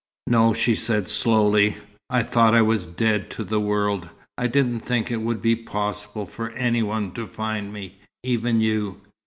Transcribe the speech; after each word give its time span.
"No," 0.25 0.51
she 0.55 0.73
said 0.73 1.07
slowly. 1.07 1.77
"I 2.09 2.23
thought 2.23 2.55
I 2.55 2.63
was 2.63 2.87
dead 2.87 3.29
to 3.37 3.43
the 3.43 3.59
world. 3.59 4.09
I 4.35 4.47
didn't 4.47 4.79
think 4.79 5.11
it 5.11 5.21
would 5.21 5.43
be 5.43 5.55
possible 5.55 6.25
for 6.25 6.49
anyone 6.53 7.11
to 7.11 7.27
find 7.27 7.71
me, 7.71 7.99
even 8.23 8.61
you." 8.61 8.99